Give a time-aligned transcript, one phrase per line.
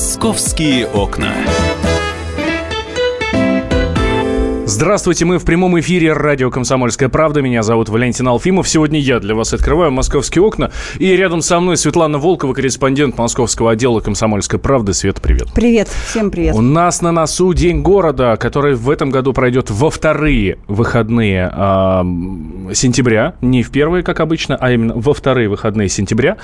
[0.00, 1.34] Московские окна.
[4.64, 7.42] Здравствуйте, мы в прямом эфире радио «Комсомольская правда».
[7.42, 8.66] Меня зовут Валентин Алфимов.
[8.66, 10.70] Сегодня я для вас открываю «Московские окна».
[10.98, 14.94] И рядом со мной Светлана Волкова, корреспондент московского отдела «Комсомольской правды».
[14.94, 15.48] Свет, привет.
[15.54, 16.54] Привет, всем привет.
[16.54, 22.02] У нас на носу День города, который в этом году пройдет во вторые выходные э,
[22.72, 23.34] сентября.
[23.42, 26.38] Не в первые, как обычно, а именно во вторые выходные сентября.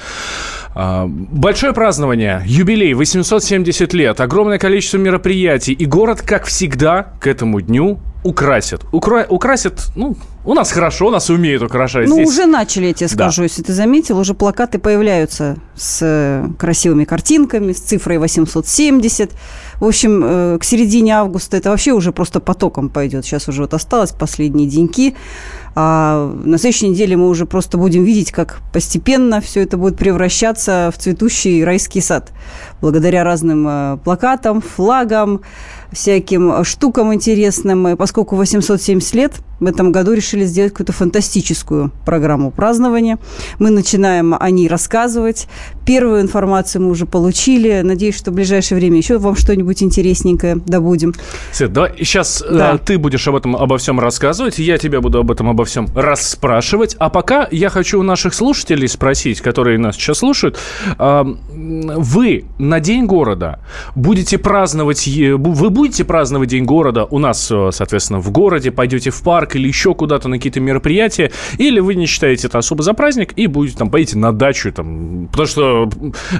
[0.76, 5.72] Э, большое празднование, юбилей, 870 лет, огромное количество мероприятий.
[5.72, 8.84] И город, как всегда, к этому дню украсят.
[8.92, 9.24] Укра...
[9.28, 12.08] Украсят, ну, у нас хорошо, у нас умеют украшать.
[12.08, 12.28] Ну, Здесь...
[12.28, 13.44] уже начали, я тебе скажу, да.
[13.44, 19.30] если ты заметил, уже плакаты появляются с э, красивыми картинками, с цифрой 870.
[19.80, 23.24] В общем, э, к середине августа это вообще уже просто потоком пойдет.
[23.24, 25.14] Сейчас уже вот осталось последние деньки.
[25.78, 30.90] А на следующей неделе мы уже просто будем видеть, как постепенно все это будет превращаться
[30.90, 32.32] в цветущий райский сад.
[32.80, 35.42] Благодаря разным э, плакатам, флагам,
[35.96, 37.96] всяким штукам интересным.
[37.96, 43.18] Поскольку 870 лет, в этом году решили сделать какую-то фантастическую программу празднования.
[43.58, 45.48] Мы начинаем о ней рассказывать.
[45.86, 47.80] Первую информацию мы уже получили.
[47.82, 51.14] Надеюсь, что в ближайшее время еще вам что-нибудь интересненькое добудем.
[51.52, 52.74] Свет, давай сейчас э, да.
[52.74, 55.88] э, ты будешь об этом обо всем рассказывать, я тебя буду об этом обо всем
[55.94, 56.94] расспрашивать.
[56.98, 60.58] А пока я хочу у наших слушателей спросить, которые нас сейчас слушают,
[60.98, 63.60] э, вы на День города
[63.94, 69.22] будете праздновать, вы будете праздновать День города у нас, э, соответственно, в городе, пойдете в
[69.22, 73.32] парк, или еще куда-то на какие-то мероприятия, или вы не считаете это особо за праздник
[73.36, 75.90] и будете там поедете на дачу, там, потому что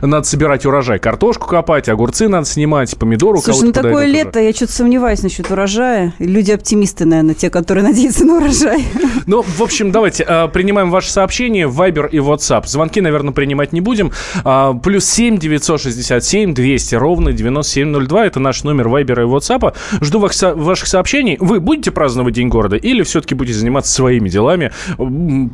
[0.03, 4.47] надо собирать урожай, картошку копать, огурцы надо снимать, помидоры Слушай, ну такое лето, уже.
[4.47, 6.15] я что-то сомневаюсь насчет урожая.
[6.19, 8.85] Люди оптимисты, наверное, те, которые надеются на урожай.
[9.27, 12.67] Ну, в общем, давайте э, принимаем ваши сообщения в Viber и WhatsApp.
[12.67, 14.13] Звонки, наверное, принимать не будем.
[14.45, 18.27] Э, плюс 7 967 200 ровно 9702.
[18.27, 19.75] Это наш номер Viber и WhatsApp.
[20.01, 21.37] Жду ваших сообщений.
[21.41, 24.73] Вы будете праздновать День города или все-таки будете заниматься своими делами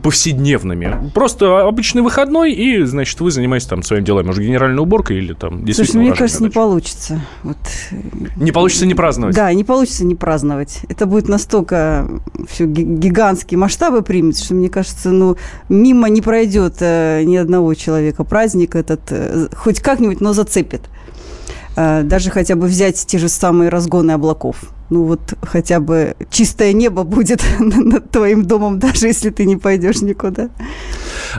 [0.03, 1.10] повседневными?
[1.15, 5.65] Просто обычный выходной, и, значит, вы занимаетесь там своими делами, может, генеральной уборкой или там
[5.65, 6.05] действительно...
[6.05, 7.21] Слушай, мне кажется, не получится.
[7.43, 7.56] Вот.
[8.37, 9.34] Не получится не праздновать?
[9.34, 10.81] Да, не получится не праздновать.
[10.88, 12.09] Это будет настолько
[12.49, 15.37] все гигантские масштабы примет, что, мне кажется, ну,
[15.69, 20.82] мимо не пройдет э, ни одного человека праздник этот, э, хоть как-нибудь, но зацепит.
[21.77, 24.56] Э, даже хотя бы взять те же самые разгоны облаков
[24.93, 30.03] ну вот хотя бы чистое небо будет над твоим домом, даже если ты не пойдешь
[30.03, 30.50] никуда.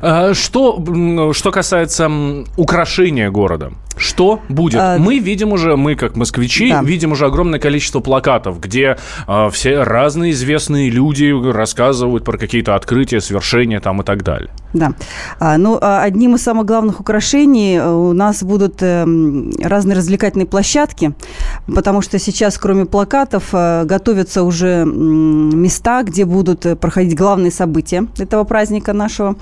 [0.01, 2.11] А, что, что касается
[2.57, 4.79] украшения города, что будет?
[4.79, 6.81] А, мы видим уже, мы как москвичи, да.
[6.81, 13.21] видим уже огромное количество плакатов, где а, все разные известные люди рассказывают про какие-то открытия,
[13.21, 14.49] свершения там и так далее.
[14.73, 14.93] Да.
[15.39, 19.05] А, ну, а, одним из самых главных украшений э, у нас будут э,
[19.63, 21.13] разные развлекательные площадки,
[21.67, 28.43] потому что сейчас, кроме плакатов, э, готовятся уже места, где будут проходить главные события этого
[28.43, 29.35] праздника нашего.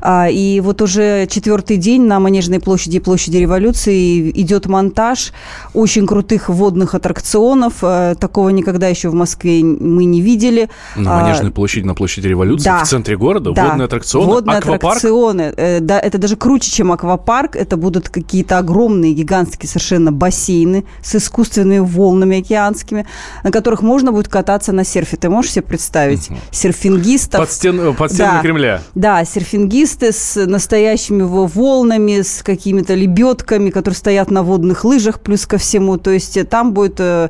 [0.00, 5.32] А, и вот уже четвертый день на Манежной площади и площади революции идет монтаж
[5.74, 7.74] очень крутых водных аттракционов.
[7.82, 10.68] Э, такого никогда еще в Москве мы не видели.
[10.96, 14.96] На Манежной площади, на площади революции, да, в центре города, да, водные аттракционы, водные аквапарк?
[14.96, 15.54] аттракционы.
[15.56, 17.56] Э, да, это даже круче, чем аквапарк.
[17.56, 23.06] Это будут какие-то огромные, гигантские совершенно бассейны с искусственными волнами океанскими,
[23.42, 25.16] на которых можно будет кататься на серфе.
[25.16, 26.30] Ты можешь себе представить?
[26.30, 26.38] Угу.
[26.50, 27.40] Серфингистов.
[27.40, 28.82] Под, стен, под стенами да, Кремля.
[28.94, 35.46] Да, серфингистов альпинисты с настоящими волнами, с какими-то лебедками, которые стоят на водных лыжах, плюс
[35.46, 35.96] ко всему.
[35.96, 37.28] То есть э, там будет э,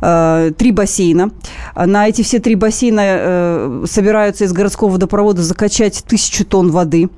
[0.00, 1.30] э, три бассейна.
[1.74, 7.08] На эти все три бассейна э, собираются из городского водопровода закачать тысячу тонн воды.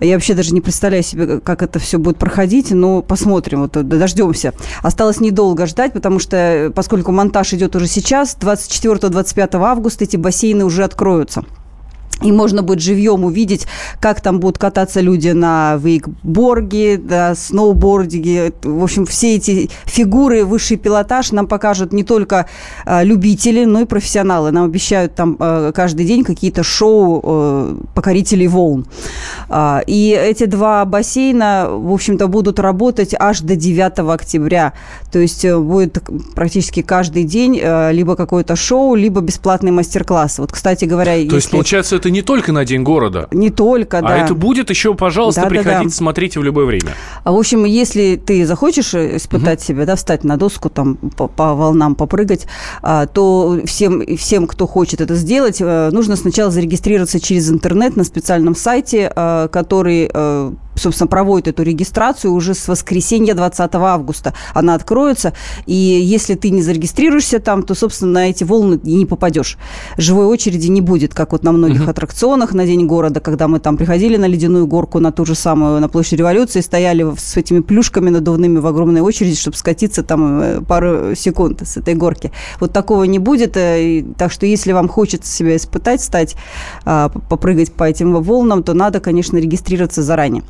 [0.00, 4.52] Я вообще даже не представляю себе, как это все будет проходить, но посмотрим, вот дождемся.
[4.82, 10.64] Осталось недолго ждать, потому что, э, поскольку монтаж идет уже сейчас, 24-25 августа эти бассейны
[10.64, 11.44] уже откроются.
[12.22, 13.66] И можно будет живьем увидеть,
[14.00, 18.52] как там будут кататься люди на вейкборге, да, сноубордиге.
[18.62, 22.46] В общем, все эти фигуры, высший пилотаж нам покажут не только
[22.86, 24.52] э, любители, но и профессионалы.
[24.52, 28.86] Нам обещают там э, каждый день какие-то шоу э, покорителей волн.
[29.48, 34.72] Э, и эти два бассейна, в общем-то, будут работать аж до 9 октября.
[35.12, 35.98] То есть э, будет
[36.34, 40.38] практически каждый день э, либо какое-то шоу, либо бесплатный мастер-класс.
[40.38, 41.12] Вот, кстати говоря...
[41.12, 41.34] То если...
[41.36, 43.28] есть, получается, это не только на День города.
[43.32, 44.08] Не только, а да.
[44.08, 45.90] А это будет еще, пожалуйста, да, приходите, да, да.
[45.90, 46.94] смотрите в любое время.
[47.24, 49.66] А, в общем, если ты захочешь испытать угу.
[49.66, 52.46] себя, да, встать на доску, там, по, по волнам попрыгать,
[52.82, 58.04] а, то всем, всем, кто хочет это сделать, э, нужно сначала зарегистрироваться через интернет на
[58.04, 64.34] специальном сайте, э, который э, собственно, проводит эту регистрацию уже с воскресенья 20 августа.
[64.52, 65.32] Она откроется,
[65.66, 69.58] и если ты не зарегистрируешься там, то, собственно, на эти волны не попадешь.
[69.96, 71.90] Живой очереди не будет, как вот на многих uh-huh.
[71.90, 75.80] аттракционах на День города, когда мы там приходили на ледяную горку, на ту же самую,
[75.80, 80.60] на площадь революции, стояли с этими плюшками надувными в огромной очереди, чтобы скатиться там э,
[80.60, 82.32] пару секунд с этой горки.
[82.60, 86.36] Вот такого не будет, э, так что если вам хочется себя испытать, стать,
[86.84, 90.42] а, попрыгать по этим волнам, то надо, конечно, регистрироваться заранее.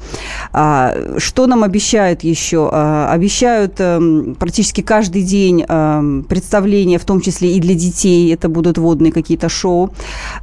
[0.52, 2.68] А, что нам обещают еще?
[2.72, 8.32] А, обещают эм, практически каждый день эм, представления, в том числе и для детей.
[8.32, 9.90] Это будут водные какие-то шоу.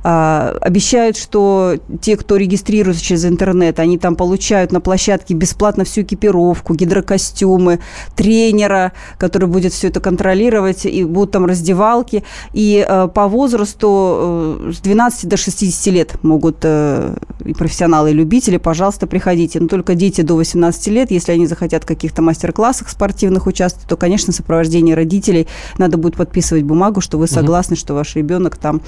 [0.04, 6.02] А, обещают, что те, кто регистрируется через интернет, они там получают на площадке бесплатно всю
[6.02, 7.80] экипировку, гидрокостюмы,
[8.16, 12.24] тренера, который будет все это контролировать, и будут там раздевалки.
[12.54, 17.16] И э, по возрасту э, с 12 до 60 лет могут э,
[17.46, 21.84] и профессионалы, и любители, пожалуйста, приходите но только дети до 18 лет, если они захотят
[21.84, 25.48] в каких-то мастер-классах спортивных участвовать, то, конечно, сопровождение родителей
[25.78, 28.82] надо будет подписывать бумагу, что вы согласны, что ваш ребенок там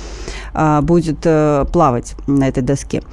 [0.54, 3.04] а, будет а, плавать на этой доске.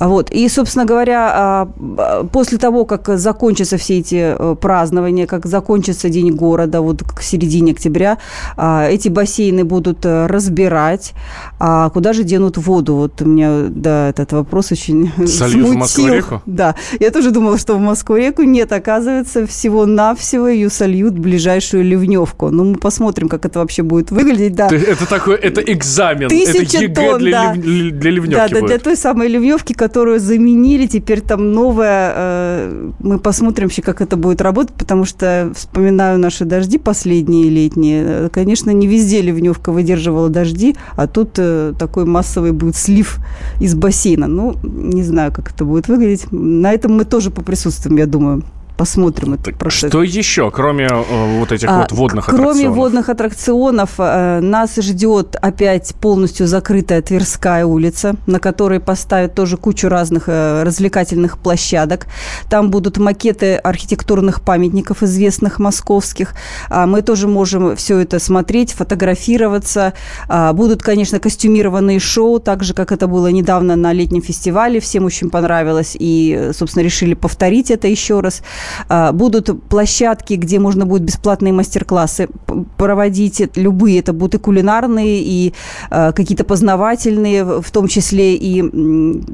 [0.00, 0.30] Вот.
[0.30, 6.32] И, собственно говоря, а, после того, как закончатся все эти а, празднования, как закончится День
[6.32, 8.18] города, вот к середине октября,
[8.56, 11.12] а, эти бассейны будут разбирать.
[11.60, 12.94] А куда же денут воду?
[12.96, 15.72] Вот у меня, да, этот вопрос очень Сольют смутил.
[15.72, 16.42] в Москву-реку?
[16.46, 16.74] Да.
[17.04, 18.72] Я тоже думала, что в Москву-реку нет.
[18.72, 22.48] Оказывается, всего-навсего ее сольют в ближайшую ливневку.
[22.50, 24.54] Ну, мы посмотрим, как это вообще будет выглядеть.
[24.54, 24.68] Да.
[24.68, 26.28] Это такой, это экзамен.
[26.30, 27.54] Тысяча это ЕГЭ тонн, для, да.
[27.54, 28.66] лив, для ливневки Да, да, будет.
[28.66, 30.86] для той самой ливневки, которую заменили.
[30.86, 32.12] Теперь там новая.
[32.16, 38.04] Э, мы посмотрим вообще, как это будет работать, потому что вспоминаю наши дожди последние летние.
[38.06, 43.18] Э, конечно, не везде ливневка выдерживала дожди, а тут э, такой массовый будет слив
[43.60, 44.26] из бассейна.
[44.26, 46.32] Ну, не знаю, как это будет выглядеть.
[46.32, 48.42] На этом мы тоже поприсутствуем, я думаю
[48.76, 49.90] посмотрим этот процесс.
[49.90, 52.62] Что еще, кроме э, вот этих а, вот водных кроме аттракционов?
[52.62, 59.56] Кроме водных аттракционов, э, нас ждет опять полностью закрытая Тверская улица, на которой поставят тоже
[59.56, 62.06] кучу разных э, развлекательных площадок.
[62.48, 66.34] Там будут макеты архитектурных памятников известных московских.
[66.68, 69.92] А мы тоже можем все это смотреть, фотографироваться.
[70.28, 74.80] А, будут, конечно, костюмированные шоу, так же, как это было недавно на летнем фестивале.
[74.80, 75.96] Всем очень понравилось.
[75.98, 78.42] И, собственно, решили повторить это еще раз.
[78.88, 82.28] А, будут площадки, где можно будет бесплатные мастер-классы
[82.76, 83.42] проводить.
[83.56, 85.54] Любые это будут и кулинарные, и
[85.90, 88.62] а, какие-то познавательные, в том числе и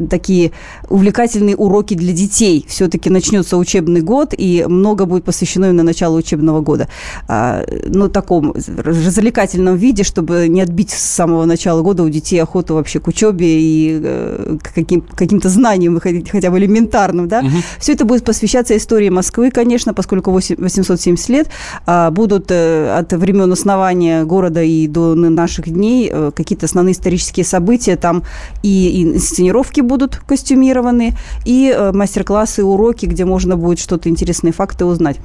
[0.09, 0.53] такие
[0.89, 2.65] увлекательные уроки для детей.
[2.69, 6.89] Все-таки начнется учебный год, и много будет посвящено именно началу учебного года.
[7.29, 12.39] А, ну, в таком развлекательном виде, чтобы не отбить с самого начала года у детей
[12.39, 17.29] охоту вообще к учебе и э, к каким, каким-то знаниям, хотя бы элементарным.
[17.29, 17.41] Да?
[17.41, 17.49] Угу.
[17.79, 21.51] Все это будет посвящаться истории Москвы, конечно, поскольку 870 лет,
[21.85, 27.45] а, будут э, от времен основания города и до наших дней э, какие-то основные исторические
[27.45, 27.97] события.
[27.97, 28.23] Там
[28.63, 35.19] и инсценировки будут костюмированы, и э, мастер-классы, уроки, где можно будет что-то интересные факты узнать.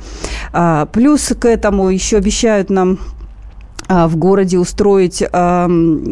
[0.52, 3.00] А, плюс к этому еще обещают нам
[3.88, 5.24] в городе устроить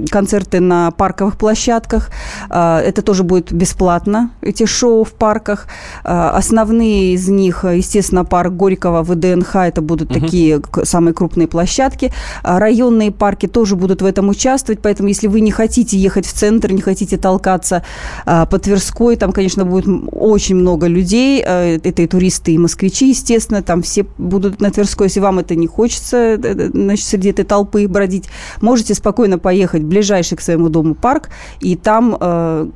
[0.09, 2.09] концерты на парковых площадках.
[2.49, 5.67] А, это тоже будет бесплатно, эти шоу в парках.
[6.03, 10.19] А, основные из них, естественно, парк Горького, ВДНХ, это будут угу.
[10.19, 12.11] такие самые крупные площадки.
[12.43, 16.71] Районные парки тоже будут в этом участвовать, поэтому если вы не хотите ехать в центр,
[16.71, 17.83] не хотите толкаться
[18.25, 21.41] по Тверской, там, конечно, будет очень много людей.
[21.41, 25.07] Это и туристы, и москвичи, естественно, там все будут на Тверской.
[25.07, 28.29] Если вам это не хочется, э, э, значит, среди этой толпы толпы бродить,
[28.61, 31.29] можете спокойно поехать в ближайший к своему дому парк,
[31.61, 32.67] и там э,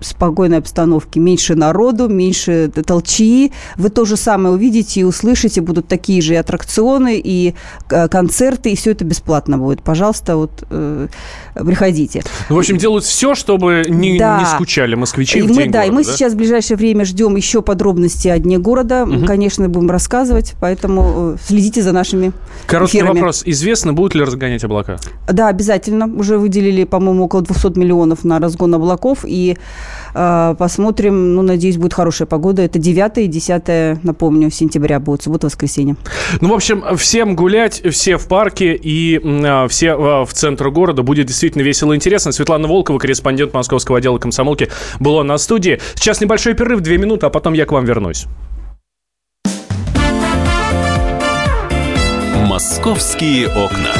[0.00, 3.52] спокойной обстановки, меньше народу, меньше толчии.
[3.76, 7.54] Вы то же самое увидите и услышите, будут такие же и аттракционы, и
[7.90, 9.82] э, концерты, и все это бесплатно будет.
[9.82, 11.08] Пожалуйста, вот э,
[11.54, 12.22] приходите.
[12.48, 14.40] Ну, в общем, делают все, чтобы не, да.
[14.40, 16.12] не скучали москвичи и в мы, день Да, города, и мы да?
[16.12, 19.04] сейчас в ближайшее время ждем еще подробности о Дне города.
[19.04, 19.26] Угу.
[19.26, 22.32] Конечно, будем рассказывать, поэтому э, следите за нашими
[22.66, 23.18] Короткий эфирами.
[23.18, 23.42] вопрос.
[23.44, 24.98] Известно, будут ли разгонять облака?
[25.28, 26.06] Да, обязательно.
[26.06, 29.56] Уже выделили, по-моему, около 200 миллионов на разгон облаков, и
[30.12, 32.62] посмотрим, ну, надеюсь, будет хорошая погода.
[32.62, 35.96] Это 9 и 10, напомню, сентября будет, суббота-воскресенье.
[36.40, 41.02] Ну, в общем, всем гулять, все в парке и э, все э, в центр города.
[41.02, 42.32] Будет действительно весело и интересно.
[42.32, 44.68] Светлана Волкова, корреспондент московского отдела комсомолки,
[44.98, 45.80] была на студии.
[45.94, 48.26] Сейчас небольшой перерыв, две минуты, а потом я к вам вернусь.
[52.46, 53.99] «Московские окна».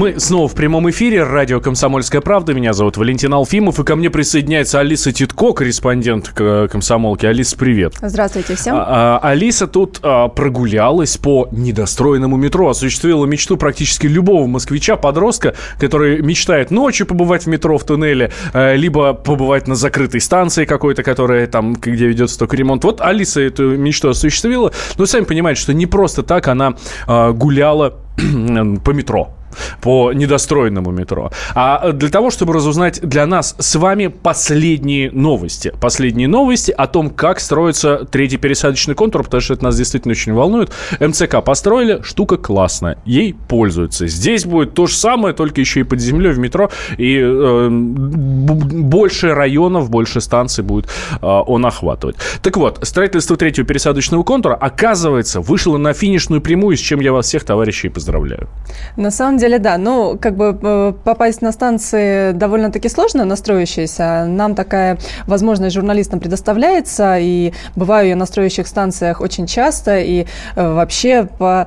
[0.00, 1.24] Мы снова в прямом эфире.
[1.24, 2.54] Радио «Комсомольская правда».
[2.54, 3.80] Меня зовут Валентин Алфимов.
[3.80, 7.26] И ко мне присоединяется Алиса Титко, корреспондент э, «Комсомолки».
[7.26, 7.96] Алиса, привет.
[8.00, 8.76] Здравствуйте всем.
[8.76, 12.70] А, а, Алиса тут а, прогулялась по недостроенному метро.
[12.70, 18.74] Осуществила мечту практически любого москвича, подростка, который мечтает ночью побывать в метро, в туннеле, а,
[18.74, 22.84] либо побывать на закрытой станции какой-то, которая там, где ведется только ремонт.
[22.84, 24.72] Вот Алиса эту мечту осуществила.
[24.96, 26.72] Но сами понимаете, что не просто так она
[27.06, 27.98] а, гуляла
[28.82, 29.34] по метро
[29.80, 31.30] по недостроенному метро.
[31.54, 35.72] А для того, чтобы разузнать для нас с вами последние новости.
[35.80, 40.32] Последние новости о том, как строится третий пересадочный контур, потому что это нас действительно очень
[40.32, 40.70] волнует.
[41.00, 44.06] МЦК построили, штука классная, ей пользуются.
[44.06, 49.34] Здесь будет то же самое, только еще и под землей в метро, и э, больше
[49.34, 52.16] районов, больше станций будет э, он охватывать.
[52.42, 57.26] Так вот, строительство третьего пересадочного контура, оказывается, вышло на финишную прямую, с чем я вас
[57.26, 58.48] всех, товарищей, поздравляю.
[58.96, 59.78] На самом деле, да.
[59.78, 64.26] Ну, как бы э, попасть на станции довольно-таки сложно, настроящиеся.
[64.26, 70.74] Нам такая возможность журналистам предоставляется, и бываю я на строящих станциях очень часто, и э,
[70.74, 71.66] вообще по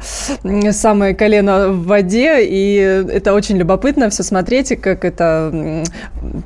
[0.71, 2.75] самое колено в воде, и
[3.11, 5.83] это очень любопытно все смотреть, как это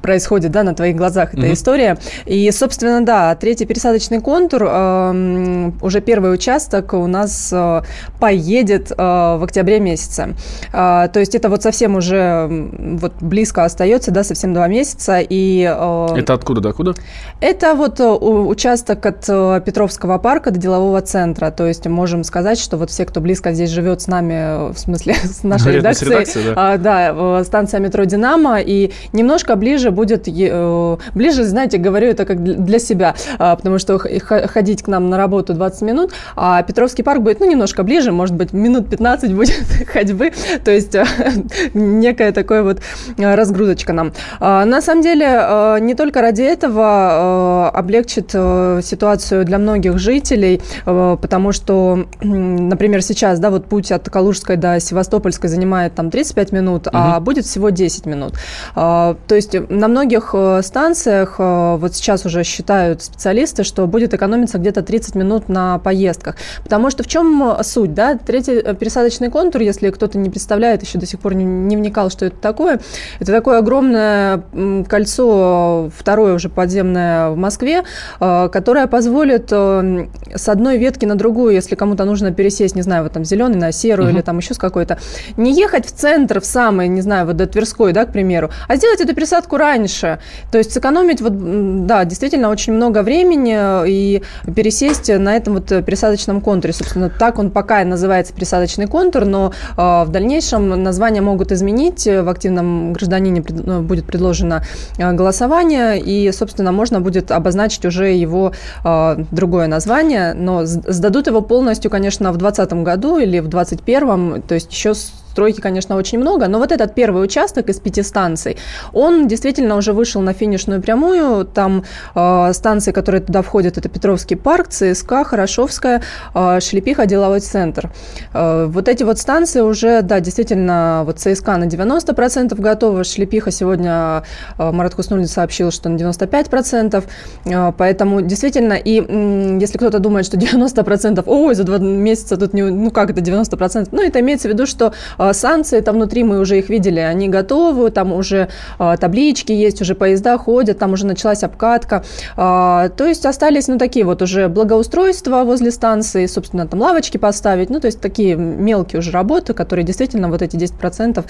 [0.01, 1.53] происходит, да, на твоих глазах эта mm-hmm.
[1.53, 1.97] история.
[2.25, 7.81] И, собственно, да, третий пересадочный контур, э, уже первый участок у нас э,
[8.19, 10.35] поедет э, в октябре месяце.
[10.73, 15.17] Э, то есть это вот совсем уже вот близко остается, да, совсем два месяца.
[15.19, 16.93] И, э, это откуда до куда?
[17.41, 21.49] Это вот э, участок от э, Петровского парка до делового центра.
[21.49, 25.15] То есть можем сказать, что вот все, кто близко здесь живет с нами, в смысле
[25.23, 26.53] с нашей редакцией, редакции, да.
[26.55, 32.77] А, да, станция метро «Динамо», и немножко ближе будет, ближе, знаете, говорю это как для
[32.77, 37.39] себя, а, потому что ходить к нам на работу 20 минут, а Петровский парк будет,
[37.39, 40.31] ну, немножко ближе, может быть, минут 15 будет ходьбы,
[40.63, 40.95] то есть
[41.73, 42.81] некая такая вот
[43.17, 44.13] э, разгрузочка нам.
[44.39, 50.61] А, на самом деле, э, не только ради этого э, облегчит ситуацию для многих жителей,
[50.85, 56.87] потому что, например, сейчас, да, вот путь от Калужской до Севастопольской занимает там 35 минут,
[56.87, 56.95] угу.
[56.97, 58.33] а будет всего 10 минут.
[58.75, 64.81] А, то есть на многих станциях вот сейчас уже считают специалисты, что будет экономиться где-то
[64.81, 66.35] 30 минут на поездках.
[66.63, 68.17] Потому что в чем суть, да?
[68.17, 72.25] Третий пересадочный контур, если кто-то не представляет еще до сих пор не, не вникал, что
[72.25, 72.79] это такое.
[73.19, 74.43] Это такое огромное
[74.87, 77.83] кольцо, второе уже подземное в Москве,
[78.19, 83.03] э, которое позволит э, с одной ветки на другую, если кому-то нужно пересесть, не знаю,
[83.03, 84.15] вот там зеленый на серую угу.
[84.15, 84.97] или там еще с какой-то,
[85.37, 88.75] не ехать в центр, в самый, не знаю, вот до Тверской, да, к примеру, а
[88.75, 90.19] сделать эту пересадку раньше.
[90.51, 94.23] То есть сэкономить, вот, да, действительно очень много времени и
[94.55, 96.73] пересесть на этом вот пересадочном контуре.
[96.73, 102.05] Собственно, так он пока называется пересадочный контур, но э, в дальнейшем название могут изменить.
[102.05, 104.63] В активном гражданине ну, будет предложено
[104.97, 108.51] э, голосование, и, собственно, можно будет обозначить уже его
[108.83, 114.55] э, другое название, но сдадут его полностью, конечно, в 2020 году или в 2021, то
[114.55, 114.93] есть еще
[115.37, 118.57] стройки, конечно, очень много, но вот этот первый участок из пяти станций,
[118.91, 121.45] он действительно уже вышел на финишную прямую.
[121.45, 121.83] Там
[122.15, 126.01] э, станции, которые туда входят, это Петровский парк, ЦСКА, Хорошовская,
[126.33, 127.91] э, Шлепиха, деловой центр.
[128.33, 134.23] Э, вот эти вот станции уже, да, действительно, вот ЦСКА на 90% готова, Шлепиха сегодня
[134.57, 137.03] э, Марат Хуснулин сообщил, что на 95%,
[137.45, 142.53] э, поэтому действительно, и э, если кто-то думает, что 90%, ой, за два месяца тут
[142.53, 146.23] не, ну как это 90%, ну это имеется в виду, что э, санкции, там внутри
[146.23, 150.93] мы уже их видели, они готовы, там уже а, таблички есть, уже поезда ходят, там
[150.93, 152.03] уже началась обкатка.
[152.35, 157.69] А, то есть остались, ну, такие вот уже благоустройства возле станции, собственно, там лавочки поставить,
[157.69, 161.25] ну, то есть такие мелкие уже работы, которые действительно вот эти 10%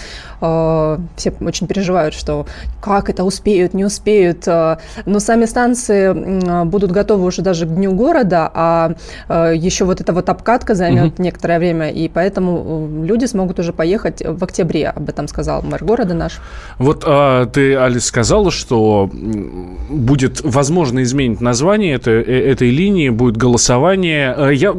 [1.16, 2.46] все очень переживают, что
[2.82, 4.46] как это успеют, не успеют.
[4.46, 8.96] Но сами станции будут готовы уже даже к Дню города, а
[9.30, 11.24] еще вот эта вот обкатка займет угу.
[11.24, 16.14] некоторое время, и поэтому люди смогут уже поехать в октябре, об этом сказал мэр города
[16.14, 16.40] наш.
[16.78, 23.38] Вот а, ты, Алис, сказала, что будет возможно изменить название этой, э, этой линии, будет
[23.38, 24.36] голосование.
[24.36, 24.74] Э, я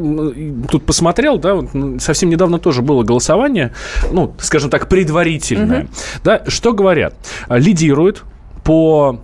[0.69, 1.59] тут посмотрел, да,
[1.99, 3.73] совсем недавно тоже было голосование,
[4.11, 5.83] ну, скажем так, предварительное.
[5.83, 5.89] Угу.
[6.23, 7.15] Да, что говорят?
[7.49, 8.23] Лидирует
[8.63, 9.21] по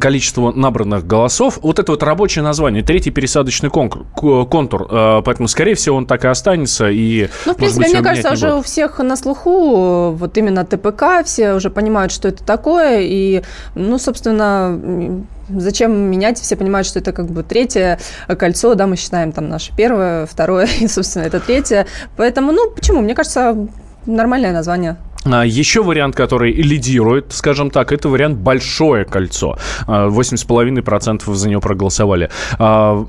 [0.00, 1.58] количество набранных голосов.
[1.62, 4.86] Вот это вот рабочее название, третий пересадочный конкур, контур.
[4.90, 6.88] Э, поэтому, скорее всего, он так и останется.
[6.90, 11.24] И, ну, в принципе, быть, мне кажется, уже у всех на слуху вот именно ТПК,
[11.24, 13.00] все уже понимают, что это такое.
[13.02, 13.42] И,
[13.74, 16.38] ну, собственно, зачем менять?
[16.40, 17.98] Все понимают, что это как бы третье
[18.38, 21.86] кольцо, да, мы считаем там наше первое, второе, и, собственно, это третье.
[22.16, 23.00] Поэтому, ну, почему?
[23.00, 23.68] Мне кажется,
[24.06, 24.96] нормальное название.
[25.32, 29.58] А, еще вариант, который лидирует, скажем так, это вариант «Большое кольцо».
[29.86, 32.30] 8,5% а, за него проголосовали.
[32.58, 33.04] А,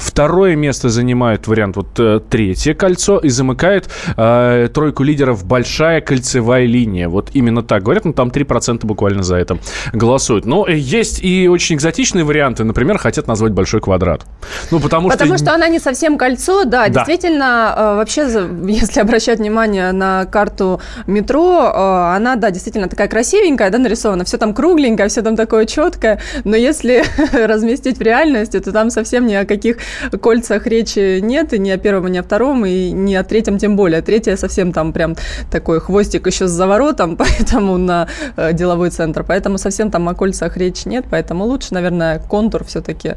[0.00, 7.08] второе место занимает вариант вот э, «Третье кольцо» и замыкает тройку лидеров «Большая кольцевая линия».
[7.08, 9.58] Вот именно так говорят, но там 3% буквально за это
[9.92, 10.44] голосуют.
[10.44, 12.64] Но есть и очень экзотичные варианты.
[12.64, 14.24] Например, хотят назвать «Большой квадрат».
[14.70, 15.46] Ну, потому, потому что...
[15.46, 16.88] что она не совсем кольцо, да, да.
[16.88, 18.22] Действительно, вообще,
[18.66, 24.38] если обращать внимание на карту метро, Э, она, да, действительно такая красивенькая, да, нарисована, все
[24.38, 27.04] там кругленькое, все там такое четкое, но если
[27.46, 29.78] разместить в реальности, то там совсем ни о каких
[30.20, 33.76] кольцах речи нет, и ни о первом, ни о втором, и ни о третьем тем
[33.76, 34.02] более.
[34.02, 35.16] Третье совсем там прям
[35.50, 40.56] такой хвостик еще с заворотом, поэтому на э, деловой центр, поэтому совсем там о кольцах
[40.56, 43.14] речи нет, поэтому лучше, наверное, контур все-таки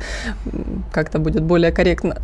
[0.91, 2.17] как-то будет более корректно.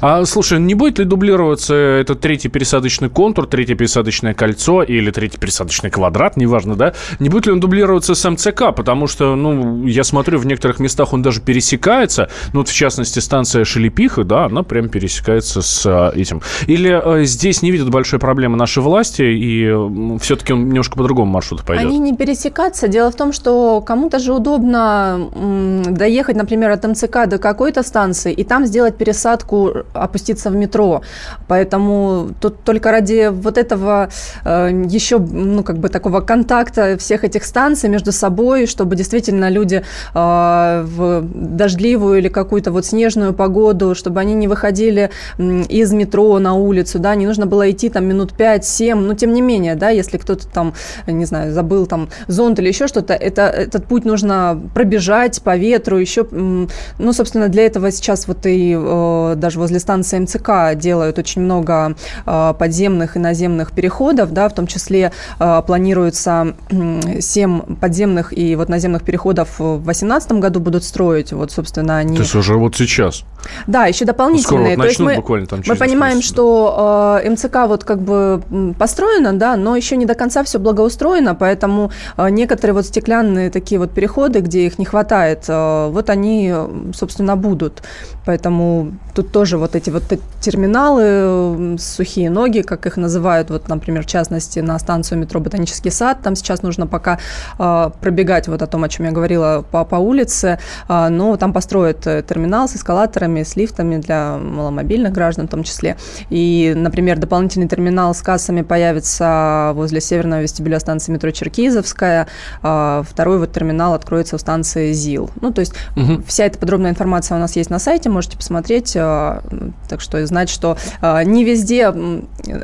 [0.00, 5.38] А, слушай, не будет ли дублироваться этот третий пересадочный контур, третье пересадочное кольцо или третий
[5.38, 9.86] пересадочный пересадочный квадрат, неважно, да, не будет ли он дублироваться с МЦК, потому что, ну,
[9.86, 14.46] я смотрю, в некоторых местах он даже пересекается, ну, вот в частности, станция Шелепиха, да,
[14.46, 16.42] она прям пересекается с а, этим.
[16.66, 21.02] Или э, здесь не видят большой проблемы наши власти, и э, все-таки он немножко по
[21.02, 21.86] другому маршруту пойдет?
[21.86, 22.88] Они не пересекаться.
[22.88, 28.32] Дело в том, что кому-то же удобно м, доехать, например, от МЦК до какой-то станции,
[28.32, 31.02] и там сделать пересадку, опуститься в метро.
[31.48, 34.08] Поэтому тут только ради вот этого
[34.44, 39.82] э, еще ну, как бы такого контакта всех этих станций между собой, чтобы действительно люди
[40.14, 46.54] э, в дождливую или какую-то вот снежную погоду, чтобы они не выходили из метро на
[46.54, 50.16] улицу, да, не нужно было идти там минут 5-7, но тем не менее, да, если
[50.16, 50.74] кто-то там,
[51.06, 55.98] не знаю, забыл там зонт или еще что-то, это, этот путь нужно пробежать по ветру,
[55.98, 61.42] еще, ну, собственно, для этого сейчас вот и э, даже возле станции МЦК делают очень
[61.42, 61.94] много
[62.26, 69.02] э, подземных и наземных переходов, да, в том числе планируется 7 подземных и вот наземных
[69.02, 71.32] переходов в 2018 году будут строить.
[71.32, 72.16] Вот, собственно, они...
[72.16, 73.24] То есть уже вот сейчас?
[73.66, 74.76] Да, еще дополнительные.
[74.76, 78.00] Скоро вот То есть мы, буквально там мы понимаем, месяц, что э, МЦК вот как
[78.00, 78.42] бы
[78.78, 83.78] построено, да, но еще не до конца все благоустроено, поэтому э, некоторые вот стеклянные такие
[83.78, 86.52] вот переходы, где их не хватает, э, вот они,
[86.94, 87.82] собственно, будут.
[88.26, 90.02] Поэтому тут тоже вот эти вот
[90.40, 96.18] терминалы, сухие ноги, как их называют, вот, например, в частности, на станцию метро Ботанический сад,
[96.22, 97.18] там сейчас нужно пока
[97.58, 100.58] э, пробегать вот о том, о чем я говорила, по, по улице,
[100.88, 105.96] э, но там построят терминал с эскалаторами, с лифтами для маломобильных граждан в том числе.
[106.30, 112.26] И, например, дополнительный терминал с кассами появится возле северного вестибюля станции метро Черкизовская.
[112.62, 115.30] А, второй вот терминал откроется у станции ЗИЛ.
[115.40, 116.22] Ну, то есть угу.
[116.26, 118.96] вся эта подробная информация у нас есть на сайте, можете посмотреть.
[118.96, 119.42] А,
[119.88, 121.92] так что знать, что а, не везде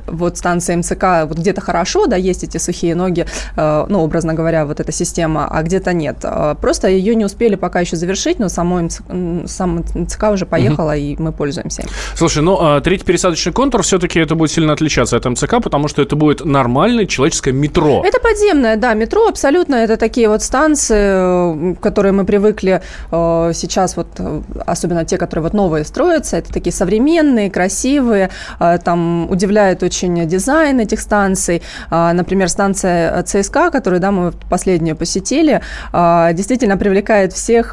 [0.06, 4.80] вот станция МЦК вот где-то хорошо, да, есть эти сухие ноги, ну, образно говоря, вот
[4.80, 6.24] эта система, а где-то нет.
[6.60, 9.04] Просто ее не успели пока еще завершить, но самой МЦК,
[9.46, 10.98] сам МЦК уже поехала, угу.
[10.98, 11.84] и мы пользуемся.
[12.14, 16.02] Слушай, ну, а, третий пересадочный контур все-таки это будет сильно отличаться от МЦК, потому что
[16.02, 18.02] это будет нормальное человеческое метро.
[18.04, 19.76] Это подземное, да, метро абсолютно.
[19.76, 24.08] Это такие вот станции, которые мы привыкли э, сейчас, вот,
[24.66, 30.81] особенно те, которые вот новые строятся, это такие современные, красивые, э, там удивляет очень дизайн
[30.81, 31.62] этих станций.
[31.90, 35.61] Э, например, станция ЦСКА, которую, да, мы последнюю посетили,
[35.92, 37.72] действительно привлекает всех.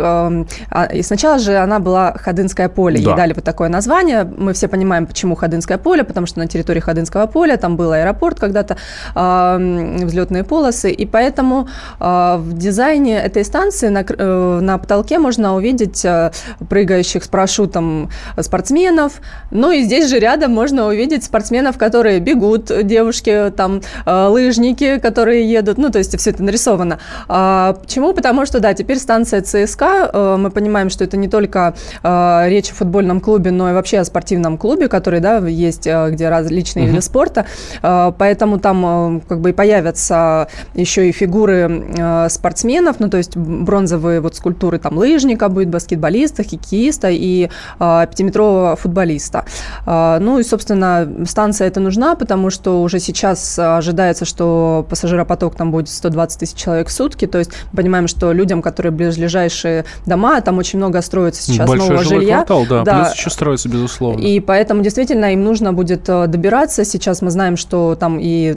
[0.93, 3.01] И сначала же она была Ходынская поле.
[3.01, 3.11] Да.
[3.11, 4.23] Ей дали вот такое название.
[4.23, 8.39] Мы все понимаем, почему Ходынское поле, потому что на территории Ходынского поля там был аэропорт
[8.39, 8.77] когда-то,
[9.15, 11.67] э, взлетные полосы, и поэтому
[11.99, 16.31] э, в дизайне этой станции на, э, на потолке можно увидеть э,
[16.69, 19.21] прыгающих с парашютом маршрутам спортсменов.
[19.51, 25.77] Ну и здесь же рядом можно увидеть спортсменов, которые бегут, девушки, там, лыжники, которые едут.
[25.77, 26.99] Ну, то есть все это нарисовано.
[27.27, 28.13] Почему?
[28.13, 33.19] Потому что, да, теперь станция ЦСКА, мы понимаем, что это не только речь о футбольном
[33.19, 36.91] клубе, но и вообще о спортивном клубе, который, да, есть, где различные угу.
[36.91, 37.45] виды спорта.
[37.81, 44.35] Поэтому там как бы и появятся еще и фигуры спортсменов, ну, то есть бронзовые вот
[44.35, 47.48] скульптуры там лыжника будет, баскетболиста, хоккеиста и
[47.79, 49.45] э, пятиметрового футболиста.
[49.85, 55.71] Э, ну и, собственно, станция эта нужна, потому что уже сейчас ожидается, что пассажиропоток там
[55.71, 60.41] будет 120 тысяч человек в сутки, то есть мы понимаем, что людям, которые ближайшие дома,
[60.41, 62.35] там очень много строится сейчас Большой нового жилой жилья.
[62.35, 64.21] квартал, да, да, плюс еще строится, безусловно.
[64.21, 66.83] И поэтому действительно им нужно будет э, добираться.
[66.85, 68.53] Сейчас мы знаем, что там и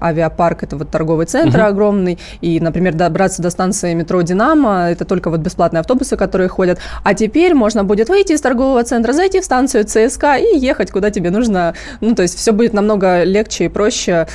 [0.00, 1.66] авиапарк, это вот торговый центр угу.
[1.66, 6.78] огромный, и, например, добраться до станции метро «Динамо», это только вот бесплатные автобусы, которые ходят.
[7.02, 11.10] А теперь можно будет выйти из торгового центра, зайти в станцию ЦСКА и ехать, куда
[11.10, 11.74] тебе нужно.
[12.00, 14.26] Ну, то есть все будет намного легче и проще.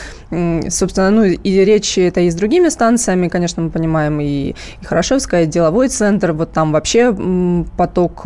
[0.70, 5.44] Собственно, ну и речь это и с другими станциями, конечно, мы понимаем, и, и Хорошевская,
[5.44, 7.16] и деловой центр, вот там вообще
[7.78, 8.26] поток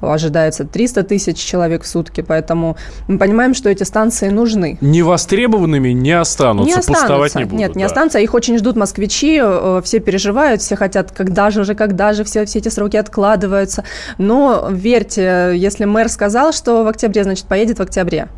[0.00, 2.76] ожидается 300 тысяч человек в сутки, поэтому
[3.08, 4.78] мы понимаем, что эти станции нужны.
[4.80, 7.06] Невостребованными не останутся, не останутся.
[7.06, 7.58] пустовать не будут.
[7.58, 7.86] Нет, не да.
[7.86, 12.24] останутся, их очень ждут москвичи, э, все переживают, все хотят, когда же уже, когда же,
[12.24, 13.84] все, все эти сроки откладываются.
[14.18, 18.28] Но верьте, если мэр сказал, что в октябре, значит, поедет в октябре.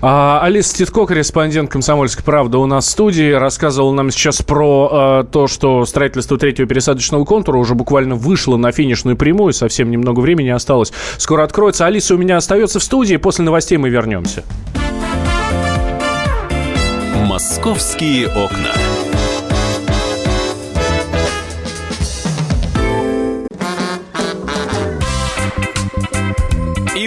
[0.00, 5.24] А, Алиса Титко, корреспондент «Комсомольской правды» у нас в студии, рассказывала нам сейчас про а,
[5.24, 10.48] то, что строительство третьего пересадочного контура уже буквально вышло на финишную прямую, совсем немного времени
[10.48, 10.92] осталось.
[11.18, 11.86] Скоро откроется.
[11.86, 14.44] Алиса у меня остается в студии, после новостей мы вернемся.
[17.26, 19.01] «Московские окна».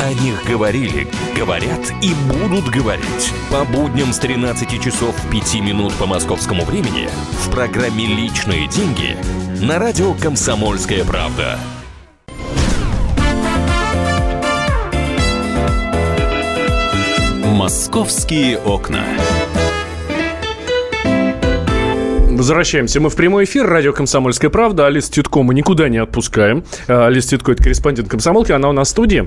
[0.00, 3.32] О них говорили, говорят и будут говорить.
[3.50, 7.08] По будням с 13 часов 5 минут по московскому времени
[7.44, 9.16] в программе «Личные деньги»
[9.60, 11.58] на радио «Комсомольская правда».
[17.44, 19.02] «Московские окна».
[22.30, 23.66] Возвращаемся мы в прямой эфир.
[23.66, 24.86] Радио «Комсомольская правда».
[24.86, 26.62] Алис Тютко мы никуда не отпускаем.
[26.86, 28.52] Алис Тютко– это корреспондент «Комсомолки».
[28.52, 29.26] Она у нас в студии.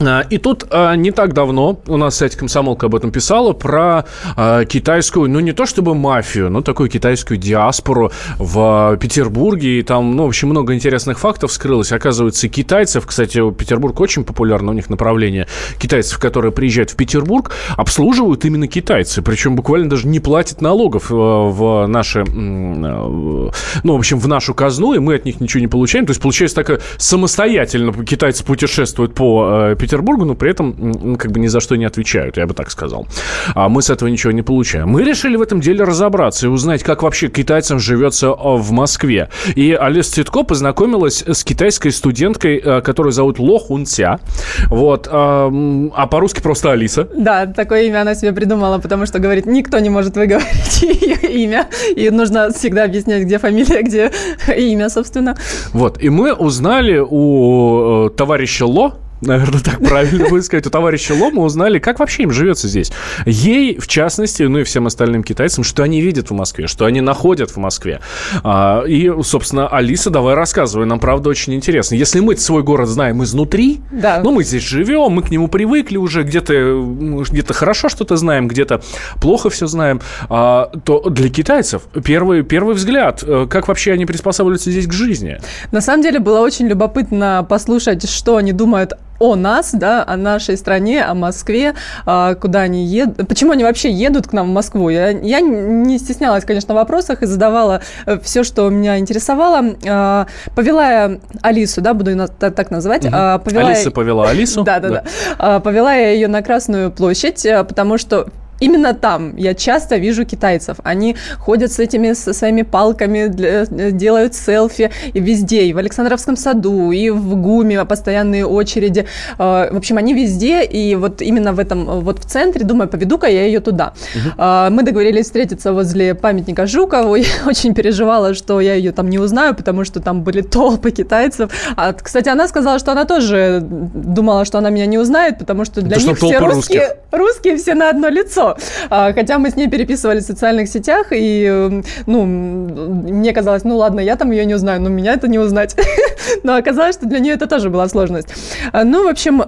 [0.00, 4.04] А, и тут а, не так давно у нас, кстати, комсомолка об этом писала, про
[4.36, 9.80] а, китайскую, ну не то чтобы мафию, но такую китайскую диаспору в Петербурге.
[9.80, 11.92] И там, ну, в общем, много интересных фактов скрылось.
[11.92, 15.46] Оказывается, китайцев, кстати, Петербург очень популярно, у них направление
[15.78, 19.22] китайцев, которые приезжают в Петербург, обслуживают именно китайцы.
[19.22, 23.50] Причем буквально даже не платят налогов в наши, ну,
[23.82, 26.06] в общем, в нашу казну, и мы от них ничего не получаем.
[26.06, 31.38] То есть, получается, так самостоятельно китайцы путешествуют по Петербургу, Петербургу, но при этом как бы
[31.38, 33.06] ни за что не отвечают, я бы так сказал.
[33.54, 34.88] А мы с этого ничего не получаем.
[34.88, 39.28] Мы решили в этом деле разобраться и узнать, как вообще китайцам живется а, в Москве.
[39.54, 44.18] И Алиса Цветко познакомилась с китайской студенткой, а, которую зовут Ло Хунця.
[44.66, 45.08] Вот.
[45.08, 45.52] А,
[45.94, 47.08] а по-русски просто Алиса.
[47.16, 51.68] Да, такое имя она себе придумала, потому что, говорит, никто не может выговорить ее имя.
[51.94, 54.10] И нужно всегда объяснять, где фамилия, где
[54.56, 55.36] имя, собственно.
[55.72, 56.02] Вот.
[56.02, 61.42] И мы узнали у э, товарища Ло, наверное, так правильно будет сказать, у товарища Лома
[61.42, 62.92] узнали, как вообще им живется здесь.
[63.24, 67.00] Ей, в частности, ну и всем остальным китайцам, что они видят в Москве, что они
[67.00, 68.00] находят в Москве.
[68.42, 71.94] А, и, собственно, Алиса, давай рассказывай, нам, правда, очень интересно.
[71.94, 74.20] Если мы свой город знаем изнутри, да.
[74.22, 76.84] ну, мы здесь живем, мы к нему привыкли уже, где-то
[77.30, 78.82] где хорошо что-то знаем, где-то
[79.20, 84.70] плохо все знаем, а, то для китайцев первый, первый взгляд, э, как вообще они приспосабливаются
[84.70, 85.38] здесь к жизни?
[85.72, 90.56] На самом деле было очень любопытно послушать, что они думают о нас, да, о нашей
[90.56, 91.74] стране, о Москве,
[92.04, 94.88] а, куда они едут, почему они вообще едут к нам в Москву.
[94.88, 99.76] Я, я не стеснялась, конечно, в вопросах и задавала э, все, что меня интересовало.
[99.86, 103.04] А, повела я Алису, да, буду ее так называть.
[103.04, 103.12] Угу.
[103.44, 104.64] Повела Алиса повела Алису.
[104.66, 105.04] Да, да,
[105.38, 105.60] да.
[105.60, 108.28] Повела я ее на Красную площадь, э, потому что
[108.60, 110.78] именно там я часто вижу китайцев.
[110.82, 116.36] Они ходят с этими со своими палками, для, делают селфи и везде, и в Александровском
[116.36, 119.06] саду, и в ГУМе постоянные очереди.
[119.38, 123.26] А, в общем, они везде, и вот именно в этом, вот в центре, думаю, поведу-ка
[123.26, 123.92] я ее туда.
[124.14, 124.42] Угу.
[124.70, 127.16] Мы договорились встретиться возле памятника Жукову.
[127.16, 131.50] Я очень переживала, что я ее там не узнаю, потому что там были толпы китайцев.
[131.76, 135.82] А, кстати, она сказала, что она тоже думала, что она меня не узнает, потому что
[135.82, 138.45] для Это них все русские, русские все на одно лицо.
[138.90, 144.00] А, хотя мы с ней переписывались в социальных сетях, и, ну, мне казалось, ну ладно,
[144.00, 145.76] я там ее не узнаю, но меня это не узнать.
[146.42, 148.28] Но оказалось, что для нее это тоже была сложность.
[148.72, 149.42] А, ну, в общем,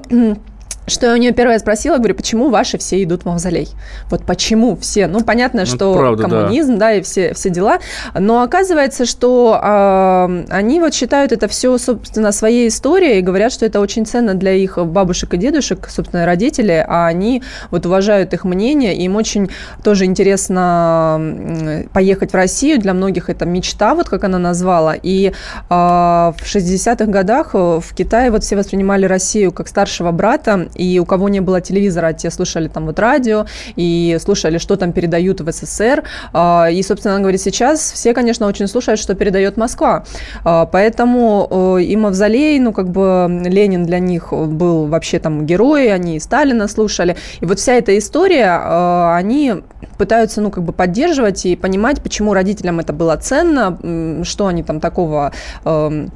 [0.88, 3.68] что я у нее первое спросила, говорю, почему ваши все идут в мавзолей?
[4.10, 5.06] Вот почему все?
[5.06, 6.78] Ну, понятно, ну, что правда, коммунизм, да.
[6.78, 7.78] да, и все, все дела.
[8.14, 13.66] Но оказывается, что э, они вот считают это все, собственно, своей историей и говорят, что
[13.66, 18.44] это очень ценно для их бабушек и дедушек, собственно, родителей, а они вот уважают их
[18.44, 19.50] мнение, им очень
[19.82, 22.80] тоже интересно поехать в Россию.
[22.80, 24.94] Для многих это мечта, вот как она назвала.
[24.94, 25.32] И э,
[25.70, 31.28] в 60-х годах в Китае вот все воспринимали Россию как старшего брата, и у кого
[31.28, 36.04] не было телевизора, те слушали там вот радио и слушали, что там передают в СССР.
[36.32, 40.04] А, и, собственно, она говорит, сейчас все, конечно, очень слушают, что передает Москва.
[40.44, 45.92] А, поэтому э, и Мавзолей, ну, как бы Ленин для них был вообще там герой,
[45.92, 47.16] они и Сталина слушали.
[47.40, 49.54] И вот вся эта история, э, они
[49.98, 54.80] пытаются, ну, как бы поддерживать и понимать, почему родителям это было ценно, что они там
[54.80, 55.32] такого
[55.64, 56.06] э,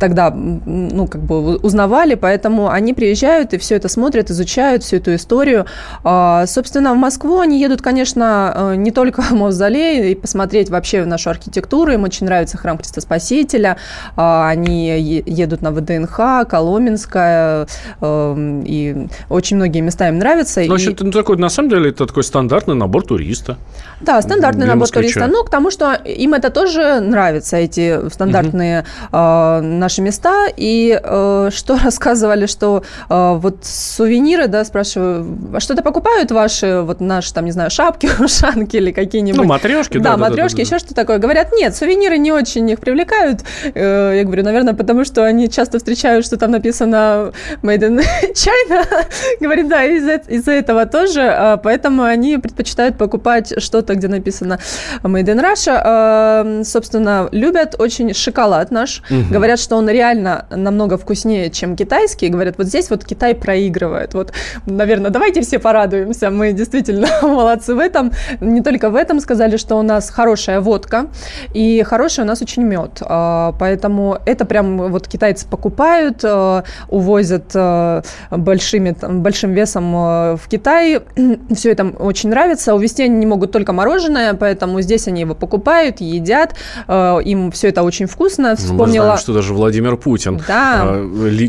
[0.00, 5.14] тогда, ну, как бы узнавали, поэтому они приезжают и все это смотрят, изучают всю эту
[5.14, 5.66] историю.
[6.04, 11.04] А, собственно, в Москву они едут, конечно, э, не только в Мавзолей, и посмотреть вообще
[11.04, 11.92] нашу архитектуру.
[11.92, 13.76] Им очень нравится храм Христа Спасителя.
[14.16, 14.88] А, они
[15.26, 17.66] едут на ВДНХ, Коломенское,
[18.00, 20.60] эм, и очень многие места им нравятся.
[20.60, 23.56] Ну, в общем, ну, такой, на самом деле, это такой стандартный набор туриста.
[24.00, 25.00] Да, стандартный набор москвича.
[25.00, 25.26] туриста.
[25.26, 29.66] Ну, к тому, что им это тоже нравится, эти стандартные угу.
[29.66, 30.46] наши места.
[30.56, 33.64] И э, что рассказывали, что вот
[33.98, 38.92] сувениры, да, спрашиваю, а что-то покупают ваши, вот наши, там, не знаю, шапки, ушанки или
[38.92, 39.40] какие-нибудь?
[39.40, 40.10] Ну, матрешки, да.
[40.10, 41.18] Да, матрешки, да, да, еще что-то такое.
[41.18, 43.40] Говорят, нет, сувениры не очень их привлекают.
[43.74, 47.32] Э, я говорю, наверное, потому что они часто встречают, что там написано
[47.62, 47.98] Made in
[48.34, 48.86] China.
[49.40, 51.22] Говорит, да, из-за из этого тоже.
[51.22, 54.60] А поэтому они предпочитают покупать что-то, где написано
[55.02, 55.80] Made in Russia.
[55.84, 59.02] А, собственно, любят очень шоколад наш.
[59.10, 59.32] Угу.
[59.32, 62.28] Говорят, что он реально намного вкуснее, чем китайский.
[62.28, 64.14] Говорят, вот здесь вот Китай проигрывает проигрывает.
[64.14, 64.32] Вот,
[64.66, 66.30] наверное, давайте все порадуемся.
[66.30, 68.12] Мы действительно молодцы в этом.
[68.40, 71.06] Не только в этом сказали, что у нас хорошая водка
[71.54, 73.02] и хороший у нас очень мед.
[73.02, 79.92] А, поэтому это прям вот китайцы покупают, а, увозят а, большими, большим весом
[80.36, 81.00] в Китай.
[81.54, 82.74] Все это очень нравится.
[82.74, 86.54] Увезти они не могут только мороженое, поэтому здесь они его покупают, едят.
[86.88, 88.56] Им все это очень вкусно.
[88.56, 88.86] Вспомнила...
[88.86, 91.00] Мы знаем, что даже Владимир Путин да.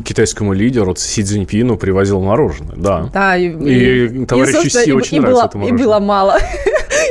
[0.06, 3.10] китайскому лидеру Си Цзиньпину привозил мороженое, да.
[3.14, 5.80] Да, и, и, и товарищу Си очень и нравится было, это мороженое.
[5.80, 6.38] И было мало.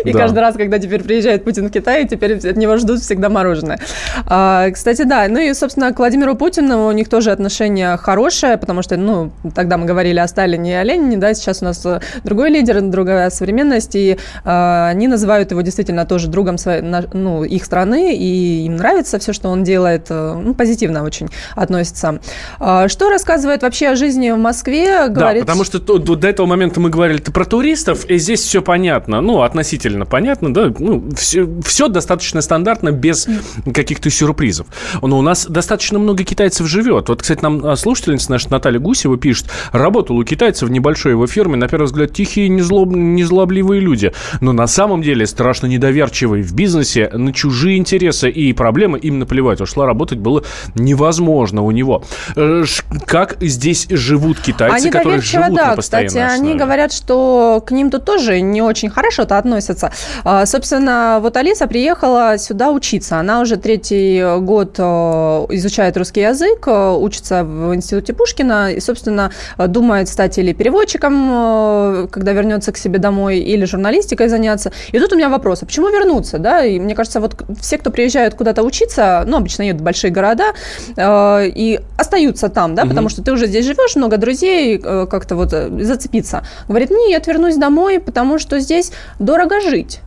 [0.04, 0.18] И да.
[0.18, 3.78] каждый раз, когда теперь приезжает Путин в Китай, теперь от него ждут всегда мороженое.
[4.26, 8.82] А, кстати, да, ну и, собственно, к Владимиру Путину у них тоже отношение хорошее, потому
[8.82, 12.00] что, ну, тогда мы говорили о Сталине и о Ленине, да, сейчас у нас э,
[12.24, 17.64] другой лидер, другая современность, и а, они называют его действительно тоже другом своей, ну, их
[17.64, 22.20] страны, и им нравится все, что он делает, э, ну, позитивно очень относится.
[22.58, 25.08] А, что рассказывает вообще о жизни в Москве?
[25.08, 25.42] Говорит...
[25.42, 29.20] Да, потому что до, до этого момента мы говорили про туристов, и здесь все понятно,
[29.20, 33.28] ну, относительно относительно понятно, да, ну, все, все достаточно стандартно, без
[33.72, 34.66] каких-то сюрпризов.
[35.00, 37.08] Но у нас достаточно много китайцев живет.
[37.08, 41.26] Вот, кстати, нам а, слушательница наша Наталья Гусева пишет, работал у китайцев в небольшой его
[41.26, 46.54] фирме, на первый взгляд, тихие, незлоб, незлобливые люди, но на самом деле страшно недоверчивые в
[46.54, 49.60] бизнесе, на чужие интересы и проблемы им наплевать.
[49.60, 52.02] Ушла работать было невозможно у него.
[52.36, 52.64] Э,
[53.06, 56.50] как здесь живут китайцы, которые живут да, на постоянной кстати, основе?
[56.50, 59.90] они говорят, что к ним тут тоже не очень хорошо-то относятся относятся.
[60.24, 63.18] А, собственно, вот Алиса приехала сюда учиться.
[63.18, 64.82] Она уже третий год э,
[65.50, 72.08] изучает русский язык, э, учится в институте Пушкина и, собственно, думает стать или переводчиком, э,
[72.10, 74.72] когда вернется к себе домой, или журналистикой заняться.
[74.92, 76.38] И тут у меня вопрос, а почему вернуться?
[76.38, 76.64] Да?
[76.64, 80.44] И мне кажется, вот все, кто приезжают куда-то учиться, ну, обычно едут в большие города,
[80.96, 82.90] и остаются там, да, угу.
[82.90, 86.42] потому что ты уже здесь живешь, много друзей, как-то вот зацепиться.
[86.68, 90.00] Говорит, нет, вернусь домой, потому что здесь дорого жить.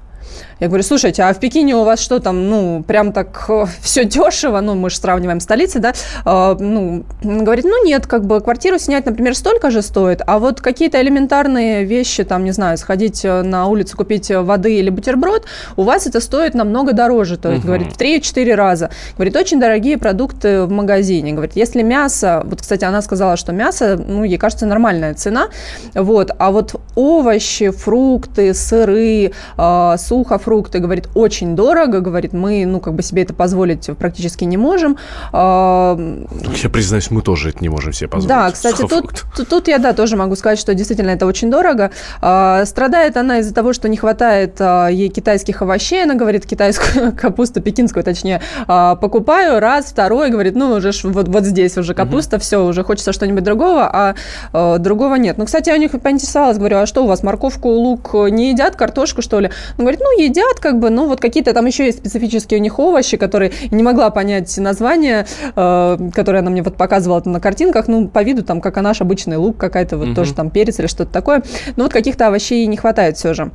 [0.62, 4.06] Я говорю, слушайте, а в Пекине у вас что там, ну, прям так э, все
[4.06, 5.94] дешево, ну, мы же сравниваем столицы, да,
[6.24, 10.62] э, ну, говорит, ну, нет, как бы квартиру снять, например, столько же стоит, а вот
[10.62, 15.46] какие-то элементарные вещи, там, не знаю, сходить э, на улицу, купить воды или бутерброд,
[15.78, 17.70] у вас это стоит намного дороже, то есть, угу.
[17.70, 18.92] говорит, в 3-4 раза.
[19.16, 21.32] Говорит, очень дорогие продукты в магазине.
[21.32, 25.48] Говорит, если мясо, вот, кстати, она сказала, что мясо, ну, ей кажется, нормальная цена,
[25.96, 32.94] вот, а вот овощи, фрукты, сыры, э, сухофрукты, говорит, очень дорого, говорит, мы, ну, как
[32.94, 34.98] бы себе это позволить практически не можем.
[35.32, 36.26] Э,
[36.64, 38.30] я признаюсь, мы тоже это не можем себе позволить.
[38.30, 41.92] Да, кстати, тут, тут, тут я, да, тоже могу сказать, что действительно это очень дорого.
[42.22, 47.16] Э, страдает она из-за того, что не хватает э, ей китайских овощей, она говорит, китайскую
[47.22, 52.38] капусту, пекинскую, точнее, э, покупаю раз, второй, говорит, ну, уже вот, вот здесь уже капуста,
[52.38, 52.44] угу.
[52.44, 54.16] все, уже хочется что-нибудь другого, а
[54.54, 55.38] э, другого нет.
[55.38, 58.76] Ну, кстати, я у них поинтересовалась, говорю, а что у вас, морковку, лук не едят,
[58.76, 59.50] картошку, что ли?
[59.78, 62.80] Он говорит, ну, едят, как бы, ну, вот какие-то там еще есть специфические у них
[62.80, 65.26] овощи, которые не могла понять название,
[65.56, 69.38] э, которое она мне вот показывала на картинках, ну, по виду там, как наш обычный
[69.38, 70.16] лук какая-то, вот угу.
[70.16, 71.44] тоже там перец или что-то такое.
[71.76, 73.52] Ну, вот каких-то овощей не хватает все же.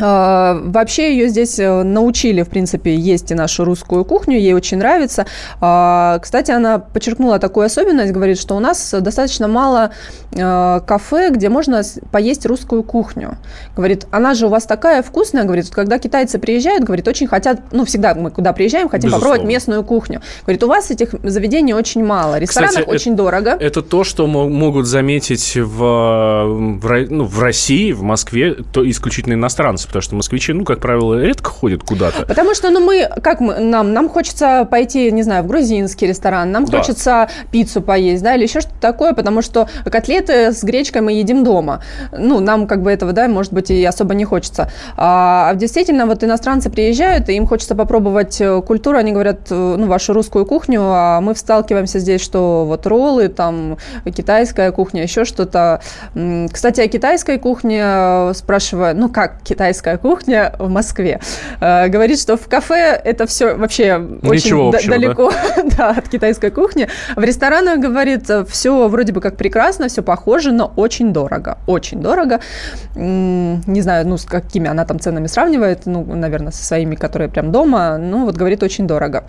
[0.00, 4.78] А, вообще ее здесь э, научили, в принципе, есть и нашу русскую кухню, ей очень
[4.78, 5.26] нравится.
[5.60, 9.90] А, кстати, она подчеркнула такую особенность, говорит, что у нас достаточно мало
[10.32, 11.82] э, кафе, где можно
[12.12, 13.38] поесть русскую кухню.
[13.76, 17.84] Говорит, она же у вас такая вкусная, говорит, когда китайцы приезжают, говорит, очень хотят, ну,
[17.84, 19.28] всегда мы куда приезжаем, хотим Безусловно.
[19.28, 20.22] попробовать местную кухню.
[20.42, 23.56] Говорит, у вас этих заведений очень мало, ресторанов Кстати, очень это, дорого.
[23.58, 29.87] Это то, что могут заметить в, в, ну, в России, в Москве, то исключительно иностранцы
[29.88, 32.24] потому что москвичи, ну, как правило, редко ходят куда-то.
[32.26, 36.52] Потому что, ну, мы, как мы, нам, нам хочется пойти, не знаю, в грузинский ресторан,
[36.52, 36.78] нам да.
[36.78, 41.42] хочется пиццу поесть, да, или еще что-то такое, потому что котлеты с гречкой мы едим
[41.42, 41.82] дома.
[42.12, 44.70] Ну, нам как бы этого, да, может быть, и особо не хочется.
[44.96, 49.76] А, а действительно, вот иностранцы приезжают, и им хочется попробовать э, культуру, они говорят, э,
[49.78, 55.24] ну, вашу русскую кухню, а мы сталкиваемся здесь, что вот роллы, там, китайская кухня, еще
[55.24, 55.80] что-то.
[56.52, 61.20] Кстати, о китайской кухне э, спрашиваю, ну, как китайская китайская кухня в Москве.
[61.60, 65.62] Э, говорит, что в кафе это все вообще Ничего очень общего, далеко да?
[65.76, 66.88] да, от китайской кухни.
[67.14, 71.58] В ресторанах, говорит, все вроде бы как прекрасно, все похоже, но очень дорого.
[71.66, 72.40] Очень дорого.
[72.96, 77.52] Не знаю, ну, с какими она там ценами сравнивает, ну, наверное, со своими, которые прям
[77.52, 77.98] дома.
[77.98, 79.24] Ну, вот говорит, очень дорого.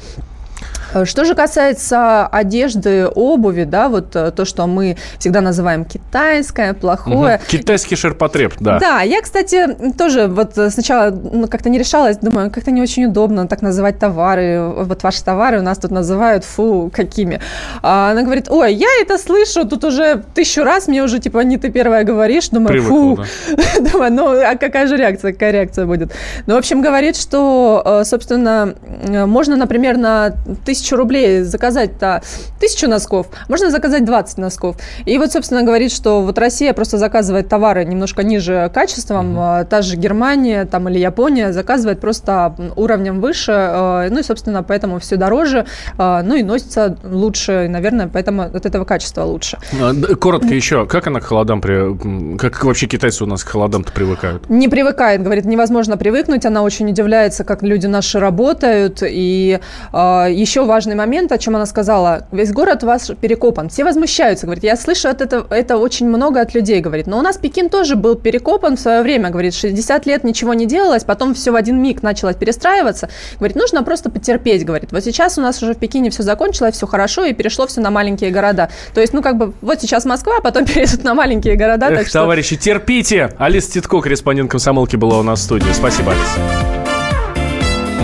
[0.94, 6.74] Э, что же касается одежды, обуви, да, вот э, то, что мы всегда называем китайское,
[6.74, 7.36] плохое.
[7.36, 7.46] Угу.
[7.48, 8.80] Китайский ширпотреб, да.
[8.80, 13.48] Да, я, кстати, тоже вот сначала ну, как-то не решалась, думаю, как-то не очень удобно
[13.48, 14.62] так называть товары.
[14.62, 17.40] Вот ваши товары у нас тут называют, фу, какими.
[17.82, 21.58] А она говорит, ой, я это слышу тут уже тысячу раз, мне уже, типа, не
[21.58, 22.50] ты первая говоришь.
[22.50, 23.56] Думаю, Привыкла, фу.
[23.56, 23.92] Да.
[23.92, 26.12] Думаю, ну, а какая же реакция, какая реакция будет?
[26.48, 28.76] Ну, в общем, говорит, что, э, собственно,
[29.08, 30.34] можно, например, на
[30.66, 32.22] тысячу тысячу рублей заказать-то
[32.60, 34.78] тысячу носков, можно заказать 20 носков.
[35.06, 39.66] И вот, собственно, говорит, что вот Россия просто заказывает товары немножко ниже качеством, mm-hmm.
[39.66, 45.00] та же Германия там, или Япония заказывает просто уровнем выше, э, ну и, собственно, поэтому
[45.00, 45.66] все дороже,
[45.98, 49.58] э, ну и носится лучше, и, наверное, поэтому от этого качества лучше.
[49.82, 52.38] А, коротко еще, как она к холодам, при...
[52.38, 54.50] как вообще китайцы у нас к холодам-то привыкают?
[54.50, 59.60] Не привыкает, говорит, невозможно привыкнуть, она очень удивляется, как люди наши работают, и
[59.94, 62.28] э, еще важный момент, о чем она сказала.
[62.32, 63.68] Весь город у вас перекопан.
[63.70, 64.64] Все возмущаются, говорит.
[64.64, 67.08] Я слышу от этого, это очень много от людей, говорит.
[67.08, 69.54] Но у нас Пекин тоже был перекопан в свое время, говорит.
[69.54, 73.10] 60 лет ничего не делалось, потом все в один миг началось перестраиваться.
[73.38, 74.92] Говорит, нужно просто потерпеть, говорит.
[74.92, 77.92] Вот сейчас у нас уже в Пекине все закончилось, все хорошо, и перешло все на
[77.92, 78.70] маленькие города.
[78.94, 81.88] То есть, ну, как бы, вот сейчас Москва, а потом перейдут на маленькие города.
[81.88, 82.66] Эх, так товарищи, что...
[82.66, 83.34] терпите!
[83.38, 85.72] Алиса Титко, корреспондент комсомолки, была у нас в студии.
[85.74, 86.80] Спасибо, Алиса.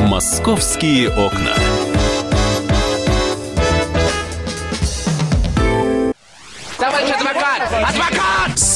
[0.08, 1.65] «Московские окна».